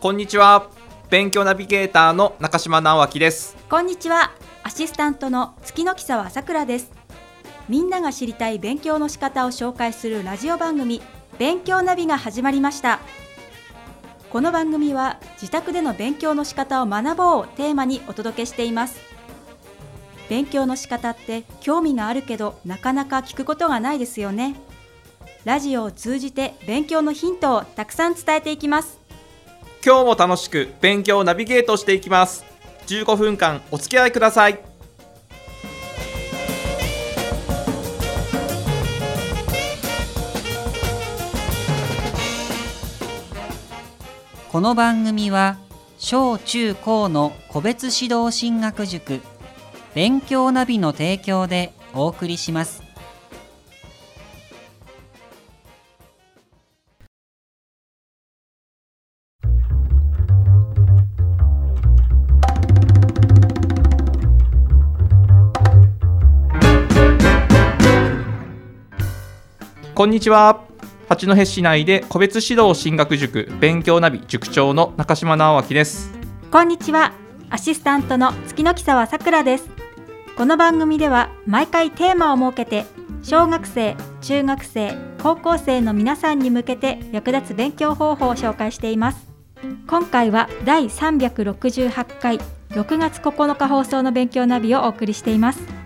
[0.00, 0.70] こんにちは。
[1.10, 3.54] 勉強ナビゲーターの中島直明です。
[3.68, 4.32] こんにちは。
[4.62, 6.90] アシスタントの月の木沢さくらです。
[7.68, 11.02] みんなが知りたい勉強の仕方を紹介するラジオ番組
[11.38, 13.00] 勉強ナビが始まりました。
[14.30, 18.98] この番組は自宅での勉強の仕方を学ぼうをテーマにお届けしています。
[20.30, 24.54] 勉強の仕方って興味があるけどなかなか聞くことがないですよね。
[25.44, 28.99] ラジオを通じて勉強のヒントをたくさん伝えていきます。
[29.82, 32.44] 今日も楽しく勉強ナビゲートしていきます。
[32.86, 34.60] 15分間お付き合いください。
[44.52, 45.56] この番組は
[45.96, 49.20] 小中高の個別指導進学塾
[49.94, 52.89] 勉強ナビの提供でお送りします。
[70.00, 70.64] こんにちは。
[71.10, 76.10] 八戸市内で個別指導進学塾勉強ナビ塾長の中島直明です。
[76.50, 77.12] こんにちは。
[77.50, 79.68] アシスタントの月の木沢さくらです。
[80.38, 82.86] この番組では毎回テーマを設けて
[83.22, 89.30] 小学生中学生高校生の皆さんに向けて役立つ勉強方法を紹介しています。
[89.86, 91.92] 今回は第368
[92.22, 92.38] 回
[92.70, 95.79] 6月9日放送の勉強ナビをお送りしています。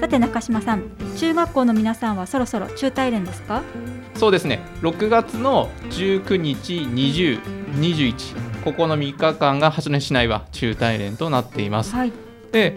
[0.00, 0.82] さて中島さん
[1.16, 3.62] 中学校の皆さんはそろそろ中大連ですか？
[4.14, 4.60] そうですね。
[4.82, 7.40] 6月の19日20、
[7.80, 12.12] 21ここの3日間が八戸市内は中大連となっています、はい。
[12.52, 12.76] で、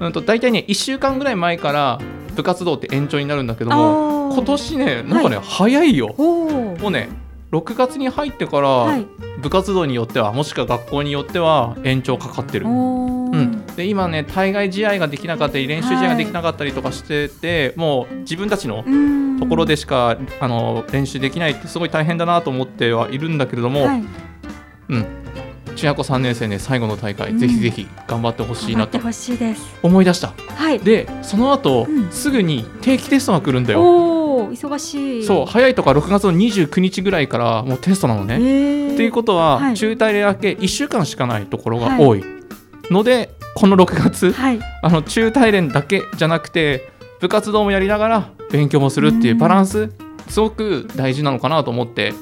[0.00, 1.98] うん、と大体ね1週間ぐらい前から
[2.34, 6.14] 部活動って延長になるんだけども今年ねなんかね、早いよ。
[6.16, 7.08] おおもうね
[7.50, 9.06] 6月に入ってから、はい。
[9.40, 19.38] 部活動によってはもしくは学校によっては延長かかってる、うん、で今ね対外試合ができなかったり練習試合ができなかったりとかしてて、もう自分たちのうん。
[19.38, 24.04] ところでしか、あの練習できないってすごい大変だなと思ってはいるんだけれども、はい。
[24.88, 25.06] うん、
[25.76, 27.38] 中学校3年生ね最後の大会、うん。
[27.38, 29.76] ぜひぜひ頑張ってほしいなと頑張ってほしいです。
[29.80, 30.32] 思い出した。
[30.36, 30.80] はい。
[30.80, 32.10] でその後、うん。
[32.10, 33.80] すぐに定期テストが来るんだよ。
[34.50, 35.24] 忙しい。
[35.24, 38.94] そう早いとか6月の29日ぐらいからもうテストなのね、えー。
[38.94, 39.76] っていうことは、はい。
[39.76, 42.24] 中大連明け1週間しかないところが多い、
[42.90, 44.60] のでこの6月はい。
[44.82, 49.90] あの中大連だけじゃなくて部活動もやりながら勉強もするっていうバランス
[50.28, 52.14] すごく大事なのかなと思って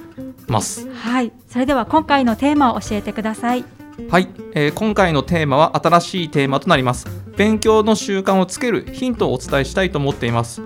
[0.48, 0.90] ます。
[0.90, 1.32] はい。
[1.46, 3.66] それでは今回のテーマを教えてください。
[4.08, 7.06] はい、えー今回のテーマは新しいテーマとなります。
[7.36, 10.62] 勉強の習慣をつけるヒントをお伝えしたいと思っています。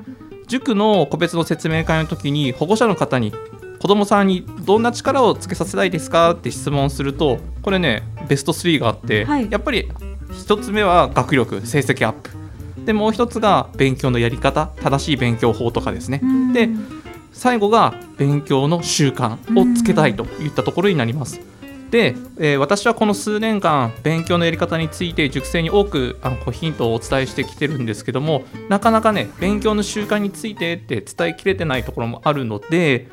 [0.47, 3.33] 塾の個別の説明会の時に保護者の方に
[3.81, 9.51] 子どもさんにどんな力をつけさせたいですかって質問するとこれねベスト3があって、はい。
[9.51, 9.91] やっぱり
[10.33, 12.31] 1つ目は学力成績アップ。
[12.85, 16.21] でもう1つが勉強のやり方正しい勉強法とかですね。
[16.23, 16.53] うん。
[16.53, 16.69] で
[17.33, 21.41] 最後が勉強の習慣をつけたいといったところになります。
[21.91, 33.09] で、えー私はこの数年間勉強のやり方について塾生に多くあのこうヒントをお伝えしてきてるんですけどもなかなかね勉強の習慣についてって伝えきれてないところもあるので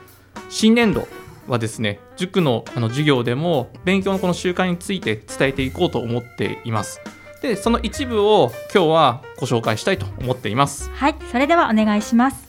[0.50, 1.08] 新年度
[1.47, 7.02] はですね塾のあの授業でも勉強のこの習慣について伝えていこうと思っています。
[7.41, 10.90] でその一部を今日はご紹介したいと思っています。
[10.91, 12.47] はいそれではお願いします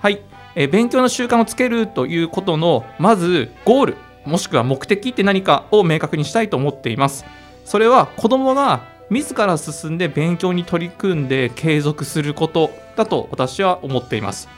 [0.00, 0.22] はい、
[0.54, 3.96] えー勉強の習慣をつけるということのまずゴール
[4.28, 7.24] もしくは目的って何かを明確にしたいと思っています。
[7.64, 14.48] それは子どもが自ら進んで勉強に取り組んで継続することだと私は思っています。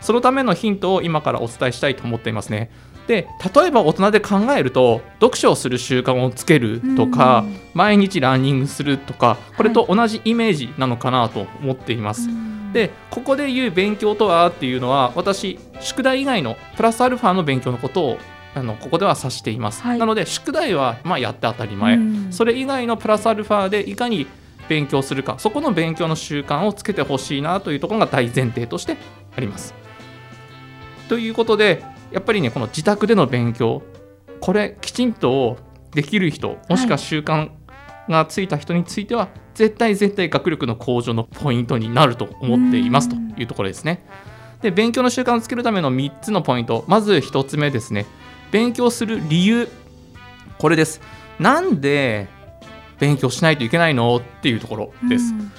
[0.00, 2.70] そのためのヒントを今からお伝えしたいと思っていますね。
[3.06, 7.58] で例えば大人で考えると読書をする習慣をつけるとかうん。
[7.74, 12.28] 毎日ランニングするとかこれと同じイメージなのかなと思っています、
[12.72, 18.18] でここで言う勉強とはっていうのは私宿題以外のプラスアルファの勉強のことを
[18.54, 19.98] あのここでは指しています、はい。
[19.98, 22.32] なので宿題はまあやって当たり前、うん。
[22.32, 24.26] それ以外のプラスアルファでいかに
[24.68, 28.96] 勉強するかそこの勉強の習慣をつけてほしいなというところが大前提として
[29.36, 29.74] あります。
[31.08, 33.82] ということでやっぱりねこの自宅での勉強
[34.40, 35.58] これきちんと
[35.92, 37.50] できる人もしくは習慣
[38.08, 44.04] がついた人については、絶対絶対学力の向上のポイントになると思っていますというところですね。
[44.60, 46.84] で勉強の習慣をつけるための3つのポイント。
[46.86, 48.06] まず1つ目ですね
[48.52, 49.68] 勉強する理由
[50.58, 51.00] これです。
[51.40, 52.28] なんで
[53.00, 54.16] 勉強しないといけないの？
[54.18, 55.34] っていうところです。
[55.34, 55.50] うん。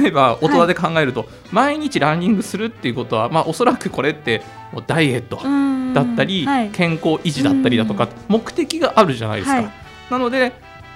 [0.00, 4.42] 例えば大人で考えると、毎日ランニングするっていうことは、まあ、おそらくこれって
[4.86, 5.92] ダイエットうん。
[5.92, 6.70] だったり、はい。
[6.70, 9.70] 健康維持だったりだとか、目的があるじゃないですか、はい。
[10.10, 10.52] なので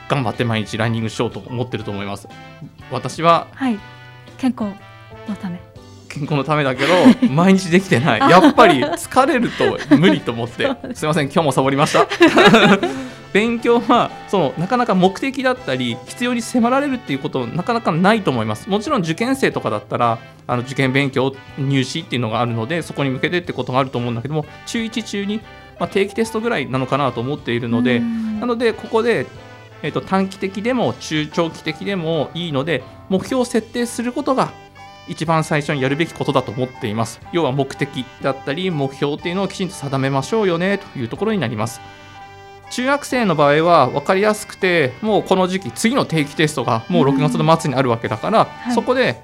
[0.09, 2.29] 頑張って毎日ランニングしようと思ってると思います。
[2.93, 3.79] 私ははい。
[4.37, 4.73] 健康
[5.29, 5.61] のため
[6.09, 6.95] 健康のためだけど
[7.31, 8.21] 毎日できてない。
[8.31, 10.69] やっぱり疲れると無理と思って。
[10.95, 11.05] す。
[11.05, 12.09] いません今日もサボりました。
[13.33, 18.69] 勉強はそのなかなか目的だったり必要に迫られるっていうことなかなかないと思います。
[18.69, 25.41] もちろん受験生とかだったらあの受験勉強入試っていうのがあるのでそこに向けてってことがあると思うんだけども中1中2、
[25.79, 28.41] まあ、定期テストぐらいなのかなと思っているので、うん。
[28.41, 29.27] なのでここで、
[29.83, 34.53] えー、と短期的でも中長期的でもいいので目標を設定することが
[35.09, 37.21] 一番最初にやるべきことだと思っています。
[37.33, 41.81] 要は目的だったり目標っていうのをきちんと定めましょうよねというところになります。
[42.71, 48.75] 中学生の場合は分かりやすくてもうこの時期次の定期テストがもう6月の末にあるわけだから、い。
[48.75, 49.23] そこで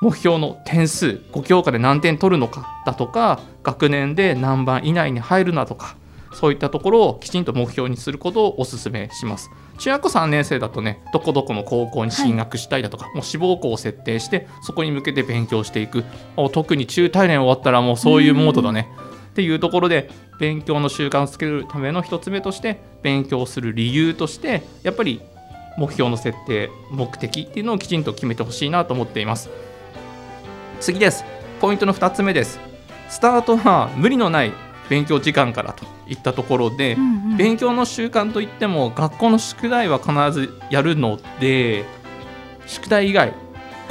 [0.00, 5.96] 目標の点数5教科で何点取るのかだとか学年で何番以内に入るなとか
[6.34, 9.50] そういったところをきちんと目標にすることをお勧めします。
[9.78, 16.04] 中学校3年生だとねどこどこの高校に進学したいだとか、もう志望校を設定してそこに向けて勉強していく。
[16.52, 18.88] 特に中大連終わったらもうそういうモードだね。
[19.30, 25.22] っていうところで勉強の習慣をつけるための一つ目として勉強する理由としてやっぱり
[25.78, 29.48] 目標の設定目的っていうのをきちんと決めてほしいなと思っています。
[30.80, 31.24] 次です。
[31.60, 32.60] ポイントの2つ目です。
[33.08, 34.52] スタートは無理のない
[34.92, 37.36] 勉強時間からといったところで、うんうん。
[37.38, 41.86] 勉強の習慣といっても学校の宿題は必ずやるので
[42.66, 43.32] 宿題以外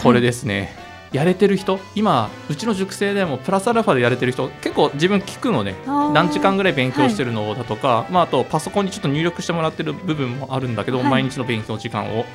[0.04, 0.76] これですね、
[1.12, 5.76] やれてる人今うちの塾生でもプラスアルファでやれてる人結構自分聞くのね。
[5.88, 6.12] あー。
[6.12, 11.10] 何時間ぐらい勉強してるのだとか、まあ、あとパソコンにちょっと入力してもらってる部分もあるんだけど、はい。
[11.10, 12.26] 毎日の勉強時間を。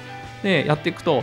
[0.42, 1.22] でやっていくと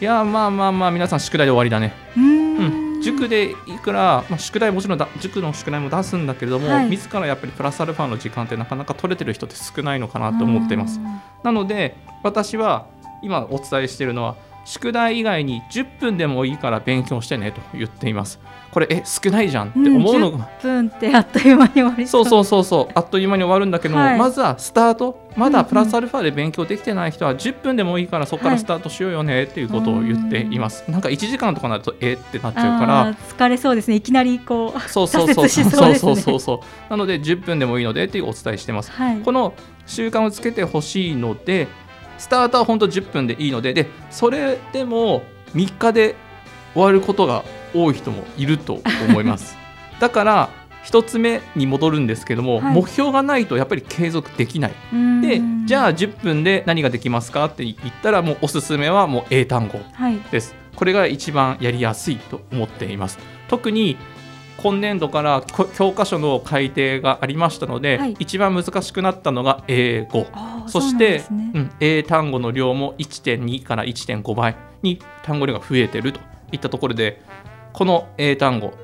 [0.00, 1.92] いやまあまあまあ皆さん宿題で終わりだね。
[2.16, 11.00] うん、塾でいくら、まあ、宿題もちろんだ塾の宿題も出すんだけれども、はい自らやっぱりプラスアルファの時間ってなかなか取れてる人って少ないのかなと思っています。
[11.42, 12.86] なので私は
[13.22, 18.40] 今お伝えしているのは宿題以外に10分でもいいから勉強してねと言っています。
[18.72, 22.24] これえ少ないじゃんって思うのが、10分ってあっという間に終わりそう。
[22.24, 24.18] そうそうそうあっという間に終わるんだけども、はい。
[24.18, 25.20] まずはスタート。
[25.36, 25.68] まだうんうん。
[25.68, 33.14] プラスアルファで勉強できてない人は10分でもいいからそこからスタートしようよねっていうことを言っています、なんか1時間とかなるとえってなっちゃうから。
[33.14, 33.96] 疲れそうですね。
[33.96, 35.48] いきなりこうそうそうそう。
[35.48, 36.90] そうそうそうそうそう。
[36.90, 38.90] なので10分でもいいのでっていうお伝えしてます。
[38.90, 39.18] はい。
[39.18, 39.52] この
[39.86, 41.68] 習慣をつけてほしいので
[42.16, 45.22] スタートは本当10分でいいのででそれでも
[45.54, 46.14] 3日で
[46.72, 49.56] 終わることが多い人もいると思います。
[50.00, 50.48] だから
[50.84, 52.74] 1つ目に戻るんですけども、はい。
[52.74, 54.72] 目標がないとやっぱり継続できない。
[55.22, 60.18] でじゃあ10分で何ができますかって言ったらもうおすすめはもう英単語はい。
[60.30, 60.54] です。
[60.74, 63.18] これが一番やりやすいと思っています。
[63.48, 63.96] 特に
[64.56, 68.16] 今年度からこ教科書の改定がありましたので、はい。
[68.18, 70.26] 一番難しくなったのが英語。
[70.66, 71.52] そしてね。
[71.54, 77.22] うん、英単語の量も1.2から1.5倍に単語量が増えてるといったところで
[77.72, 78.74] この英単語。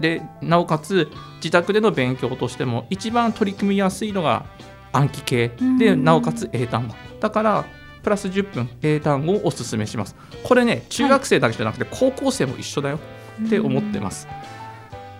[0.00, 4.46] でなおかつ自宅での勉強としても一番取り組みやすいのが
[4.92, 6.04] 暗記系でうん。
[6.04, 6.94] なおかつ英単語。
[7.20, 7.64] だから
[8.02, 10.16] プラス10分英単語をおすすめします。
[10.44, 12.98] これね中学生だけじゃなくて高校生も一緒だよ
[13.44, 14.28] って思ってます。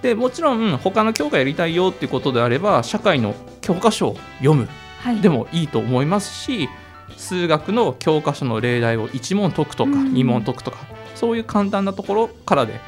[0.02, 4.68] でもちろん他の教科やりたいよっていうことであれば社会の教科書を読む。
[5.00, 5.20] はい。
[5.20, 6.68] でもいいと思いますし
[7.16, 10.12] 数学の教科書の例題を1問解くとかうん。
[10.12, 10.78] 2問解くとか
[11.14, 12.80] そういう簡単なところからで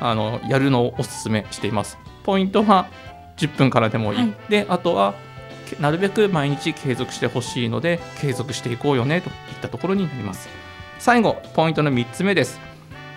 [0.00, 1.98] あのやるのをおすすめしています。
[2.24, 2.88] ポイントは
[3.36, 4.34] 10分からでもいい、はい。
[4.48, 5.14] であとは
[5.68, 10.48] けなるべく毎日継続してほしいので継続していこうよねといったところになります。
[10.98, 12.60] 最後ポイントの3つ目です。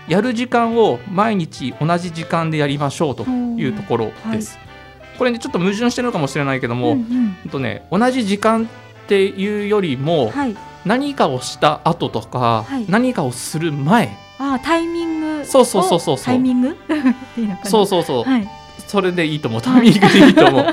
[0.08, 4.60] やる時間を毎日同じ時間でやりましょうというところです、
[5.18, 7.50] これねちょっと矛盾してるのかもしれないけども、うんうん。
[7.50, 8.68] とね、同じ時間っ
[9.08, 10.56] ていうよりも、はい。
[10.86, 12.86] 何かをした後とか、はい。
[12.90, 14.18] 何かをする前。
[14.40, 15.13] あータイミング
[15.44, 16.26] そうそうそうそうそう。
[16.26, 16.78] タイミング？
[17.64, 18.50] そうそうそう、はい。
[18.88, 19.62] それでいいと思う。
[19.62, 20.66] タイミングでいいと思う。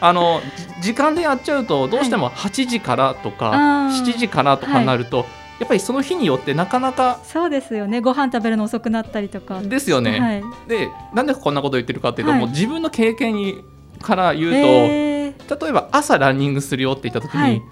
[0.00, 0.40] あの
[0.80, 4.04] じ時間でやっちゃうとどうしても8時からとか、あー。
[4.04, 5.26] 7時からとかになると、
[5.58, 8.00] やっぱりその日によってなかなかそうですよね。
[8.00, 9.60] ご飯食べるの遅くなったりとか。
[9.60, 10.42] ですよね、はい。
[10.68, 12.40] でなんでこんなこと言ってるかっていうと、はい。
[12.40, 13.64] もう自分の経験に
[14.02, 15.64] から言うと、へー。
[15.64, 17.62] 例えば朝ランニングするよって言った時に、はい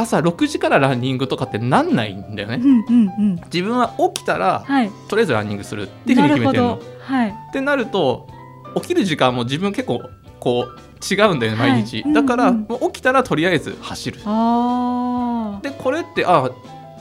[0.00, 3.40] 朝6時からランニングとかってなんないんだよね、うんうんうん。
[3.52, 4.90] 自分は起きたら、はい。
[5.08, 6.80] とりあえずランニングするっていうふうに決めてるの。
[7.00, 7.30] はい。
[7.30, 8.28] ってなると
[8.76, 10.02] 起きる時間も自分結構
[10.38, 11.70] こう違うんだよねはい。
[11.72, 14.18] 毎日、うんだから、うんもう起きたらとりあえず走る。
[14.18, 16.50] でこれってあ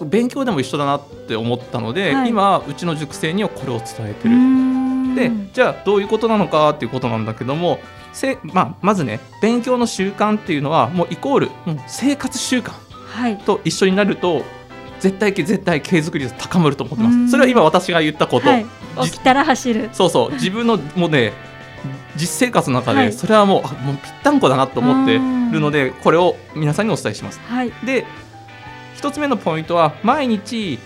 [0.01, 2.29] 勉強でも一緒だなって思ったので、はい。
[2.29, 4.36] 今うちの塾生にはこれを伝えてる。
[4.36, 5.15] ん。
[5.15, 7.79] でじゃあどういうことなのかっていうことなんだけども
[8.13, 12.72] せ、まあ、まずね勉強の習慣っていうのはもうイコールもう生活習慣。
[12.72, 12.88] はい
[13.46, 14.44] と一緒になると
[15.00, 17.25] 絶対絶対継続率高まると思ってまうん。
[17.28, 18.66] すそれは今私が言ったこと、はい、
[19.04, 19.89] 起きたら走る。
[19.94, 20.32] そうそう。
[20.34, 21.34] 自分のもうね
[22.16, 23.08] 実生活の中はい。
[23.08, 27.39] でそれはもう,、あもうぴったんこだなと思ってるのでこれを皆さんにお伝えします。
[27.39, 27.72] はい。
[27.86, 28.06] で
[28.96, 30.78] 一つ目のポイントは毎日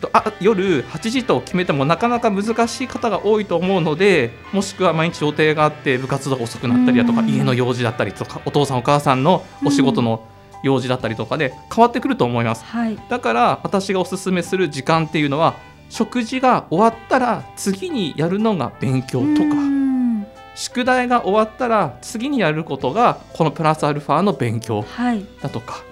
[0.00, 7.28] とあ夜8時と決めてもなかなか難しい方が多いと思うのでもしくは毎日予定があって部活動が遅くなったりだとかうん。
[7.30, 10.28] 家の用事だったりとかお父さんお母さんのお仕事の
[10.62, 12.64] 用事だったりとかで変わってくると思います。
[12.64, 12.98] はい。
[13.08, 15.54] だから私がおすすめする時間っていうのは
[15.88, 20.26] 食事が終わったら次にやるのが勉強とかん。
[20.54, 25.24] 宿題が終わったら次にやることがこのプラスアルファの勉強はい。
[25.42, 25.82] だとか、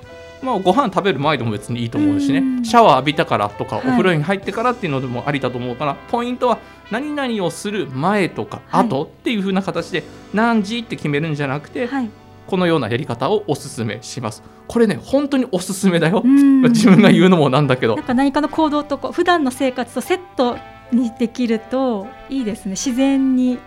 [0.43, 2.39] まあ、ご飯食べる前でも別にいいと思うしね。
[2.39, 2.65] うん。
[2.65, 3.89] シャワー浴びたからとか、はい。
[3.89, 6.59] お風呂に入ってからっていうのでもありだと思うからポイントは
[6.91, 8.89] 何々をする前とかはい。
[8.89, 10.03] 後っていう風な形で
[10.33, 12.11] 何時って決めるんじゃなくて、はい
[12.47, 14.43] このようなやり方をおすすめします。
[14.69, 16.63] これね本当におすすめだよ、うん。
[16.63, 17.97] 自分が言うのもなんだけど。
[17.97, 20.57] なんか何かの行動とこう普段の生活とセット
[20.93, 22.73] にできるといいですね。
[22.73, 23.59] 自然に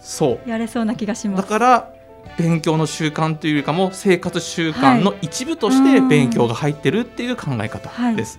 [0.00, 0.48] そう。
[0.48, 1.42] やれそうな気がします。
[1.42, 1.90] だから
[2.36, 8.38] 勉強の習慣というよりかも生活習慣の一部として勉強が入ってるっていう考え方です。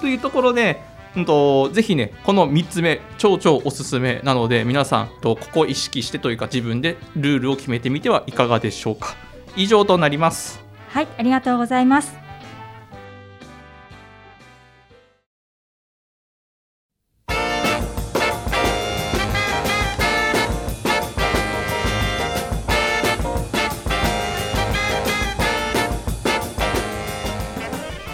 [0.00, 0.80] というところで、
[1.16, 9.16] うん、とぜひねこの3つ目超超おすすめなので皆さんとここ意識してというか自分でルールを決めてみてはいかがでしょうか。
[9.56, 10.68] 以上となります。
[10.88, 12.16] はいありがとうございます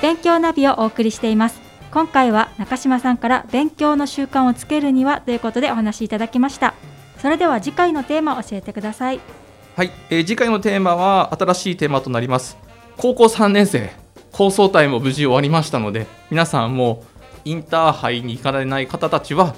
[0.02, 1.63] 勉強ナビをお送りしています
[1.94, 6.74] 今回は中島さんから勉強の習慣をつけるにはということでお話しいただきました。
[7.18, 9.20] それでは次回のテーマを教えてください。
[9.76, 12.58] はい、えー次回のテーマは新しいテーマとなります。
[12.96, 13.92] 高校3年生。
[14.32, 17.04] 構想隊も無事終わりましたので皆さんも
[17.44, 19.54] インターハイに行かれない方たちは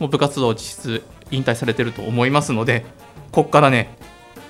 [0.00, 2.84] もう部活動を実質引退されてると思いますので
[3.30, 3.96] ここからね、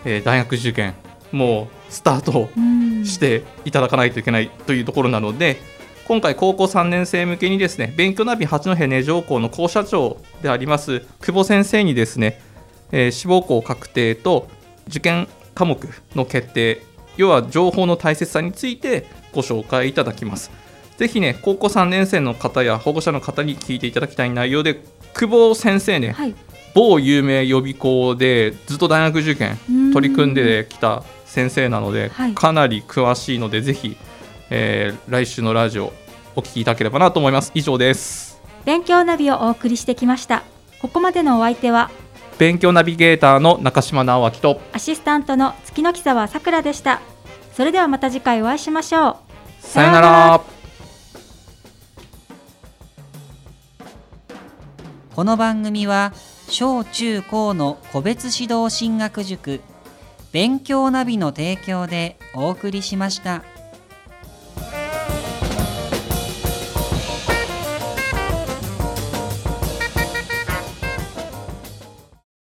[0.07, 0.95] えー大学受験
[1.33, 3.05] もうスタートうん。
[3.05, 5.59] していただかないといけないというところなので
[6.07, 12.41] 今回高校3年生向けにですね勉強ナビ八戸根城校の校舎長であります久保先生にですね、
[12.93, 14.49] えー志望校確定と
[14.87, 15.77] 受験科目
[16.15, 16.83] の決定
[17.17, 20.51] 要は情報の大切さについてご紹介いただきます。
[20.97, 24.83] ぜひね高校3年生の方や保護者の方に聞いていただきたい内容で
[25.13, 26.35] 久保先生ね、はい。
[26.75, 29.59] 某有名予備校でずっと大学受験
[29.93, 32.35] 取り組んできた先生なので、はい。
[32.35, 33.97] かなり詳しいのでぜひ、
[34.51, 35.93] えー来週のラジオ
[36.35, 37.51] お聞きいただければなと思います。
[37.55, 38.41] 以上です。
[38.65, 40.43] 勉強ナビをお送りしてきました。
[40.83, 41.91] ここまでのお相手は
[42.39, 47.01] 勉強ナビゲーターの中島直明とアシスタントの月の木沢さくらでした。
[47.55, 49.17] それではまた次回お会いしましょう。
[49.61, 50.41] さよなら。
[55.15, 56.13] この番組は
[56.51, 59.63] 小中高の個別指導進学塾
[60.31, 63.43] 勉強ナビの提供でお送りしました。